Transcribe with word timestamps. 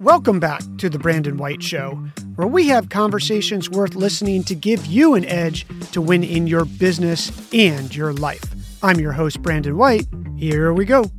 Welcome 0.00 0.40
back 0.40 0.62
to 0.78 0.88
The 0.88 0.98
Brandon 0.98 1.36
White 1.36 1.62
Show, 1.62 2.02
where 2.36 2.48
we 2.48 2.68
have 2.68 2.88
conversations 2.88 3.68
worth 3.68 3.94
listening 3.94 4.42
to 4.44 4.54
give 4.54 4.86
you 4.86 5.12
an 5.12 5.26
edge 5.26 5.66
to 5.92 6.00
win 6.00 6.24
in 6.24 6.46
your 6.46 6.64
business 6.64 7.30
and 7.52 7.94
your 7.94 8.14
life. 8.14 8.42
I'm 8.82 8.98
your 8.98 9.12
host, 9.12 9.42
Brandon 9.42 9.76
White. 9.76 10.06
Here 10.38 10.72
we 10.72 10.86
go. 10.86 11.10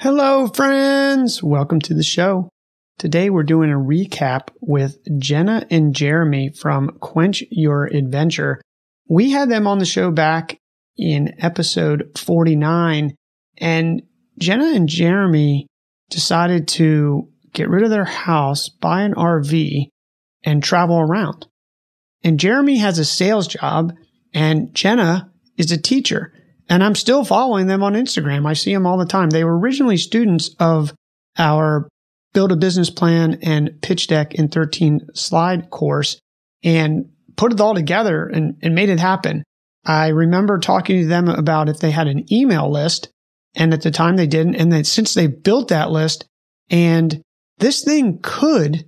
Hello, 0.00 0.48
friends. 0.48 1.44
Welcome 1.44 1.78
to 1.82 1.94
the 1.94 2.02
show. 2.02 2.48
Today 2.98 3.30
we're 3.30 3.44
doing 3.44 3.70
a 3.70 3.76
recap 3.76 4.48
with 4.60 4.98
Jenna 5.20 5.64
and 5.70 5.94
Jeremy 5.94 6.48
from 6.48 6.98
Quench 6.98 7.44
Your 7.52 7.84
Adventure. 7.84 8.60
We 9.08 9.30
had 9.30 9.48
them 9.48 9.68
on 9.68 9.78
the 9.78 9.84
show 9.84 10.10
back 10.10 10.58
in 10.98 11.36
episode 11.38 12.18
49 12.18 13.14
and 13.58 14.02
Jenna 14.38 14.66
and 14.74 14.88
Jeremy 14.88 15.66
decided 16.10 16.68
to 16.68 17.28
get 17.52 17.68
rid 17.68 17.82
of 17.82 17.90
their 17.90 18.04
house, 18.04 18.68
buy 18.68 19.02
an 19.02 19.14
RV, 19.14 19.88
and 20.44 20.62
travel 20.62 20.98
around. 20.98 21.46
And 22.24 22.40
Jeremy 22.40 22.78
has 22.78 22.98
a 22.98 23.04
sales 23.04 23.46
job, 23.46 23.92
and 24.32 24.74
Jenna 24.74 25.30
is 25.56 25.72
a 25.72 25.80
teacher. 25.80 26.32
And 26.68 26.82
I'm 26.82 26.94
still 26.94 27.24
following 27.24 27.66
them 27.66 27.82
on 27.82 27.94
Instagram. 27.94 28.46
I 28.46 28.54
see 28.54 28.72
them 28.72 28.86
all 28.86 28.96
the 28.96 29.04
time. 29.04 29.30
They 29.30 29.44
were 29.44 29.58
originally 29.58 29.96
students 29.96 30.54
of 30.58 30.94
our 31.38 31.88
Build 32.32 32.50
a 32.50 32.56
Business 32.56 32.88
Plan 32.88 33.38
and 33.42 33.82
Pitch 33.82 34.06
Deck 34.06 34.34
in 34.34 34.48
13 34.48 35.08
slide 35.14 35.68
course 35.68 36.18
and 36.64 37.10
put 37.36 37.52
it 37.52 37.60
all 37.60 37.74
together 37.74 38.26
and, 38.26 38.56
and 38.62 38.74
made 38.74 38.88
it 38.88 39.00
happen. 39.00 39.42
I 39.84 40.08
remember 40.08 40.58
talking 40.58 41.02
to 41.02 41.06
them 41.06 41.28
about 41.28 41.68
if 41.68 41.78
they 41.80 41.90
had 41.90 42.06
an 42.06 42.32
email 42.32 42.70
list 42.70 43.10
and 43.54 43.72
at 43.72 43.82
the 43.82 43.90
time 43.90 44.16
they 44.16 44.26
didn't. 44.26 44.56
And 44.56 44.72
then 44.72 44.84
since 44.84 45.14
they 45.14 45.26
built 45.26 45.68
that 45.68 45.90
list 45.90 46.24
and 46.70 47.20
this 47.58 47.84
thing 47.84 48.18
could 48.22 48.86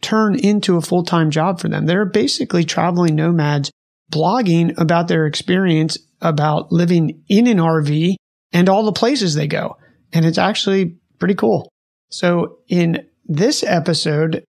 turn 0.00 0.38
into 0.38 0.76
a 0.76 0.82
full 0.82 1.04
time 1.04 1.30
job 1.30 1.60
for 1.60 1.68
them. 1.68 1.86
They're 1.86 2.06
basically 2.06 2.64
traveling 2.64 3.14
nomads 3.14 3.70
blogging 4.10 4.78
about 4.78 5.08
their 5.08 5.26
experience 5.26 5.98
about 6.20 6.72
living 6.72 7.22
in 7.28 7.46
an 7.46 7.58
RV 7.58 8.14
and 8.52 8.68
all 8.68 8.84
the 8.84 8.92
places 8.92 9.34
they 9.34 9.46
go. 9.46 9.76
And 10.12 10.24
it's 10.24 10.38
actually 10.38 10.96
pretty 11.18 11.34
cool. 11.34 11.68
So 12.10 12.58
in 12.68 13.06
this 13.26 13.62
episode, 13.62 14.44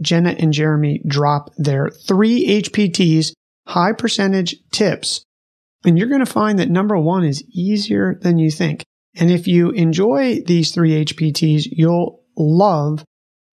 Jenna 0.00 0.30
and 0.38 0.52
Jeremy 0.52 1.02
drop 1.06 1.50
their 1.56 1.90
three 1.90 2.62
HPTs 2.62 3.32
high 3.66 3.92
percentage 3.92 4.56
tips 4.70 5.24
and 5.84 5.98
you're 5.98 6.08
going 6.08 6.24
to 6.24 6.30
find 6.30 6.58
that 6.58 6.70
number 6.70 6.96
one 6.96 7.24
is 7.24 7.44
easier 7.48 8.18
than 8.20 8.38
you 8.38 8.50
think. 8.50 8.84
And 9.16 9.30
if 9.30 9.46
you 9.46 9.70
enjoy 9.70 10.40
these 10.46 10.72
three 10.72 11.04
HPTs, 11.04 11.66
you'll 11.70 12.22
love 12.36 13.04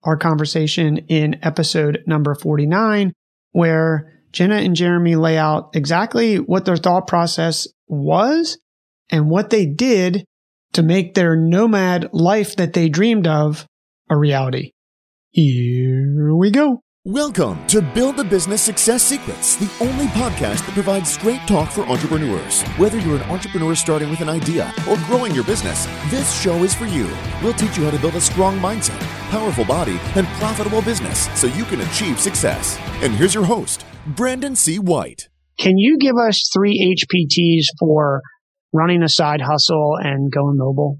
our 0.04 0.16
conversation 0.16 0.98
in 1.08 1.38
episode 1.42 2.02
number 2.06 2.34
49, 2.34 3.12
where 3.52 4.12
Jenna 4.32 4.56
and 4.56 4.76
Jeremy 4.76 5.16
lay 5.16 5.36
out 5.36 5.70
exactly 5.74 6.36
what 6.36 6.64
their 6.64 6.76
thought 6.76 7.06
process 7.06 7.66
was 7.88 8.58
and 9.10 9.30
what 9.30 9.50
they 9.50 9.66
did 9.66 10.24
to 10.74 10.82
make 10.82 11.14
their 11.14 11.34
nomad 11.34 12.10
life 12.12 12.56
that 12.56 12.74
they 12.74 12.88
dreamed 12.88 13.26
of 13.26 13.66
a 14.10 14.16
reality. 14.16 14.72
Here 15.30 16.34
we 16.34 16.50
go. 16.50 16.82
Welcome 17.08 17.66
to 17.68 17.80
Build 17.80 18.20
a 18.20 18.24
Business 18.24 18.60
Success 18.60 19.02
Secrets, 19.02 19.56
the 19.56 19.72
only 19.82 20.04
podcast 20.08 20.66
that 20.66 20.74
provides 20.74 21.10
straight 21.10 21.40
talk 21.46 21.70
for 21.70 21.80
entrepreneurs. 21.88 22.60
Whether 22.76 22.98
you're 22.98 23.16
an 23.16 23.30
entrepreneur 23.30 23.74
starting 23.74 24.10
with 24.10 24.20
an 24.20 24.28
idea 24.28 24.74
or 24.86 24.98
growing 25.06 25.34
your 25.34 25.44
business, 25.44 25.86
this 26.10 26.38
show 26.38 26.64
is 26.64 26.74
for 26.74 26.84
you. 26.84 27.08
We'll 27.42 27.54
teach 27.54 27.78
you 27.78 27.84
how 27.84 27.92
to 27.92 27.98
build 27.98 28.14
a 28.16 28.20
strong 28.20 28.58
mindset, 28.58 29.00
powerful 29.30 29.64
body, 29.64 29.98
and 30.16 30.26
profitable 30.36 30.82
business 30.82 31.30
so 31.34 31.46
you 31.46 31.64
can 31.64 31.80
achieve 31.80 32.20
success. 32.20 32.76
And 33.02 33.14
here's 33.14 33.32
your 33.32 33.46
host, 33.46 33.86
Brandon 34.08 34.54
C. 34.54 34.78
White. 34.78 35.30
Can 35.58 35.78
you 35.78 35.96
give 35.96 36.16
us 36.18 36.50
three 36.52 36.94
HPTs 36.94 37.68
for 37.78 38.20
running 38.74 39.02
a 39.02 39.08
side 39.08 39.40
hustle 39.40 39.96
and 39.98 40.30
going 40.30 40.58
mobile? 40.58 40.98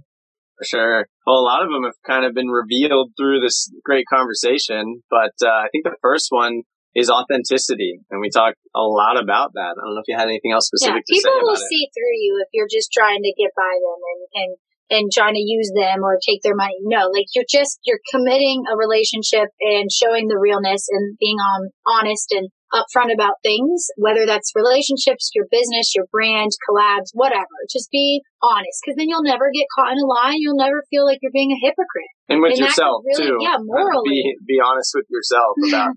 For 0.59 0.67
sure. 0.67 1.07
Well, 1.27 1.39
a 1.39 1.47
lot 1.47 1.63
of 1.63 1.71
them 1.71 1.85
have 1.85 1.99
kind 2.07 2.27
of 2.27 2.35
been 2.35 2.49
revealed 2.49 3.13
through 3.17 3.41
this 3.41 3.71
great 3.85 4.05
conversation, 4.11 5.03
but 5.09 5.35
uh, 5.41 5.63
I 5.65 5.69
think 5.71 5.85
the 5.85 5.97
first 6.03 6.29
one 6.31 6.63
is 6.99 7.11
authenticity, 7.11 8.01
and 8.11 8.21
we 8.21 8.29
talked 8.29 8.59
a 8.75 8.83
lot 8.83 9.21
about 9.23 9.55
that. 9.55 9.79
I 9.79 9.81
don't 9.87 9.95
know 9.95 10.03
if 10.03 10.11
you 10.11 10.19
had 10.19 10.27
anything 10.27 10.51
else 10.51 10.67
specific 10.67 11.07
yeah, 11.07 11.15
to 11.15 11.21
say 11.21 11.31
People 11.31 11.47
will 11.47 11.61
it. 11.61 11.71
see 11.71 11.87
through 11.95 12.17
you 12.19 12.43
if 12.43 12.51
you're 12.51 12.71
just 12.71 12.91
trying 12.91 13.23
to 13.23 13.33
get 13.39 13.55
by 13.55 13.75
them 13.79 14.01
and, 14.03 14.23
and 14.35 14.51
and 14.91 15.13
trying 15.13 15.35
to 15.35 15.45
use 15.45 15.71
them 15.77 16.03
or 16.03 16.17
take 16.17 16.41
their 16.43 16.57
money. 16.57 16.81
No, 16.83 17.13
like 17.13 17.29
you're 17.35 17.49
just 17.49 17.79
you're 17.85 18.01
committing 18.11 18.65
a 18.73 18.77
relationship 18.77 19.53
and 19.61 19.93
showing 19.93 20.29
the 20.29 20.41
realness 20.41 20.89
and 20.91 21.17
being 21.21 21.37
on 21.37 21.71
honest 21.87 22.33
and 22.33 22.49
upfront 22.75 23.13
about 23.13 23.35
things, 23.43 23.87
whether 23.97 24.27
that's 24.27 24.53
relationships, 24.55 25.31
your 25.35 25.47
business, 25.51 25.95
your 25.95 26.07
brand, 26.13 26.51
collabs, 26.69 27.09
whatever. 27.15 27.57
Just 27.73 27.91
be 27.91 28.21
honest 28.43 28.81
because 28.85 28.97
then 28.97 29.09
you'll 29.09 29.25
never 29.25 29.51
get 29.55 29.67
caught 29.77 29.93
in 29.93 29.99
a 29.99 30.07
lie. 30.07 30.35
You'll 30.37 30.57
never 30.59 30.83
feel 30.91 31.05
like 31.07 31.19
you're 31.23 31.33
being 31.33 31.53
a 31.53 31.61
hypocrite. 31.65 32.13
And 32.29 32.41
with 32.43 32.53
And 32.53 32.61
yourself 32.61 33.03
really- 33.05 33.29
too. 33.31 33.39
yeah, 33.41 33.57
Uh, 33.57 33.65
morally. 33.65 34.11
Be 34.11 34.37
be 34.47 34.59
honest 34.65 34.93
with 34.95 35.07
yourself 35.11 35.57
about 35.69 35.95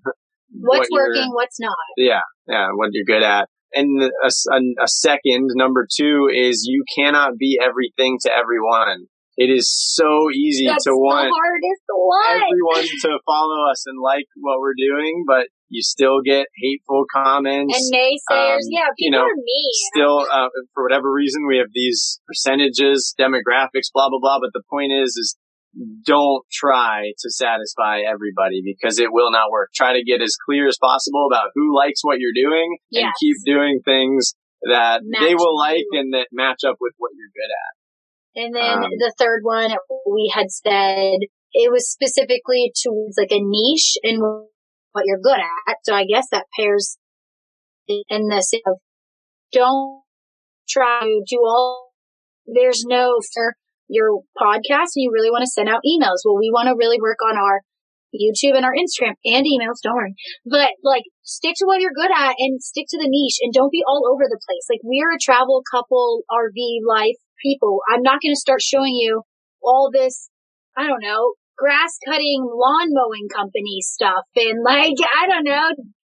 What's 0.54 0.90
what 0.90 1.08
working, 1.08 1.30
what's 1.32 1.60
not. 1.60 1.76
Yeah, 1.96 2.22
yeah, 2.48 2.70
what 2.76 2.90
you're 2.92 3.06
good 3.08 3.24
at. 3.24 3.48
And 3.74 4.12
a 4.26 4.88
second, 4.88 5.48
number 5.56 5.88
two, 5.90 6.28
is 6.34 6.66
you 6.68 6.84
cannot 6.94 7.38
be 7.40 7.58
everything 7.64 8.18
to 8.24 8.30
everyone. 8.32 9.08
It 9.38 9.50
is 9.50 9.72
so 9.72 10.30
easy 10.30 10.68
That's 10.68 10.84
to 10.84 10.92
want 10.92 11.32
everyone 12.30 12.84
to 12.84 13.20
follow 13.26 13.72
us 13.72 13.86
and 13.88 13.98
like 14.02 14.26
what 14.36 14.60
we're 14.60 14.76
doing, 14.78 15.24
but 15.26 15.48
you 15.72 15.82
still 15.82 16.20
get 16.20 16.48
hateful 16.60 17.06
comments. 17.08 17.72
And 17.74 17.88
naysayers, 17.96 18.68
um, 18.68 18.76
yeah, 18.76 18.92
people 18.92 19.00
you 19.00 19.12
know, 19.12 19.24
are 19.24 19.36
mean. 19.40 19.72
still, 19.96 20.28
uh, 20.30 20.50
for 20.74 20.84
whatever 20.84 21.12
reason, 21.12 21.48
we 21.48 21.58
have 21.58 21.72
these 21.74 22.20
percentages, 22.28 23.16
demographics, 23.18 23.88
blah, 23.94 24.10
blah, 24.10 24.20
blah. 24.20 24.40
But 24.42 24.52
the 24.54 24.64
point 24.70 24.92
is, 24.92 25.16
is 25.16 25.38
don't 26.06 26.44
try 26.52 27.14
to 27.18 27.32
satisfy 27.32 28.02
everybody 28.04 28.62
because 28.64 29.00
it 29.00 29.14
will 29.14 29.32
not 29.32 29.50
work. 29.50 29.70
Try 29.74 29.94
to 29.94 30.04
get 30.04 30.22
as 30.22 30.36
clear 30.46 30.68
as 30.68 30.78
possible 30.78 31.26
about 31.32 31.52
who 31.56 31.74
likes 31.76 32.04
what 32.04 32.20
you're 32.20 32.36
doing 32.36 32.78
and 32.92 33.08
keep 33.22 33.38
doing 33.46 33.80
things 33.86 34.36
that 34.64 35.02
Match 35.04 35.22
they 35.24 35.36
will 35.36 35.58
like 35.58 35.88
you. 35.92 36.00
and 36.00 36.14
that 36.14 36.28
match 36.32 36.68
up 36.68 36.76
with 36.82 36.94
what 36.98 37.12
you're 37.16 37.32
good 37.34 37.50
at. 37.50 38.44
And 38.44 38.56
then 38.56 38.84
Um, 38.84 38.92
the 39.00 39.14
third 39.18 39.42
one, 39.44 39.72
we 40.06 40.32
had 40.34 40.52
said 40.52 41.20
it 41.54 41.72
was 41.72 41.90
specifically 41.90 42.72
towards 42.84 43.18
like 43.18 43.32
a 43.32 43.40
niche 43.42 43.98
and 44.04 44.22
what 44.92 45.06
you're 45.06 45.22
good 45.22 45.40
at. 45.40 45.76
So 45.84 45.94
I 45.94 46.06
guess 46.06 46.28
that 46.32 46.46
pairs 46.58 46.98
in 47.88 48.28
this 48.30 48.52
of 48.66 48.78
don't 49.52 50.02
try 50.70 51.02
to 51.02 51.24
do 51.28 51.38
all, 51.46 51.92
there's 52.46 52.84
no 52.86 53.20
for 53.34 53.56
your 53.88 54.22
podcast 54.40 54.96
and 54.96 55.04
you 55.04 55.12
really 55.14 55.32
want 55.32 55.44
to 55.44 55.52
send 55.52 55.68
out 55.68 55.82
emails. 55.84 56.24
Well, 56.24 56.40
we 56.40 56.52
want 56.52 56.68
to 56.68 56.80
really 56.80 57.00
work 57.00 57.18
on 57.28 57.38
our 57.38 57.62
YouTube 58.16 58.56
and 58.56 58.66
our 58.66 58.76
Instagram 58.76 59.16
and 59.24 59.46
emails. 59.46 59.84
Don't 59.84 59.96
worry. 59.96 60.16
But 60.46 60.72
like 60.84 61.04
stick 61.24 61.56
to 61.58 61.66
what 61.66 61.82
you're 61.82 61.96
good 61.96 62.12
at 62.12 62.36
and 62.40 62.62
stick 62.62 62.86
to 62.90 62.98
the 62.98 63.08
niche 63.08 63.40
and 63.42 63.54
don't 63.54 63.72
be 63.72 63.84
all 63.88 64.08
over 64.12 64.24
the 64.28 64.40
place. 64.40 64.68
Like 64.70 64.82
we're 64.84 65.12
a 65.12 65.20
travel 65.20 65.64
couple 65.72 66.24
RV 66.32 66.80
life 66.88 67.20
people. 67.44 67.80
I'm 67.92 68.02
not 68.02 68.22
going 68.22 68.34
to 68.34 68.40
start 68.40 68.62
showing 68.62 68.96
you 68.96 69.24
all 69.64 69.90
this, 69.92 70.30
I 70.78 70.88
don't 70.88 71.02
know, 71.02 71.34
grass 71.62 72.00
cutting 72.08 72.42
lawn 72.42 72.88
mowing 72.90 73.28
company 73.30 73.82
stuff 73.82 74.26
and 74.36 74.64
like, 74.64 74.96
I 75.22 75.28
don't 75.28 75.44
know, 75.44 75.70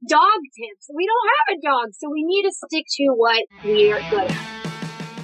dog 0.10 0.40
tips. 0.60 0.90
We 0.94 1.08
don't 1.08 1.30
have 1.38 1.58
a 1.58 1.62
dog, 1.62 1.94
so 1.94 2.10
we 2.12 2.26
need 2.26 2.44
to 2.44 2.52
stick 2.52 2.84
to 2.98 3.06
what 3.16 3.44
we're 3.64 4.02
good 4.10 4.30
at. 4.30 4.58